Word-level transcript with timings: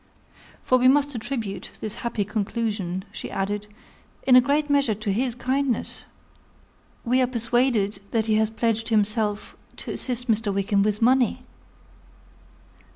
"For 0.63 0.79
we 0.79 0.87
must 0.87 1.13
attribute 1.13 1.69
this 1.79 1.93
happy 2.01 2.25
conclusion," 2.25 3.05
she 3.11 3.29
added, 3.29 3.67
"in 4.23 4.35
a 4.35 4.41
great 4.41 4.67
measure 4.67 4.95
to 4.95 5.13
his 5.13 5.35
kindness. 5.35 6.05
We 7.05 7.21
are 7.21 7.27
persuaded 7.27 8.01
that 8.09 8.25
he 8.25 8.33
has 8.37 8.49
pledged 8.49 8.89
himself 8.89 9.55
to 9.77 9.91
assist 9.91 10.27
Mr. 10.27 10.51
Wickham 10.51 10.81
with 10.81 11.03
money." 11.03 11.43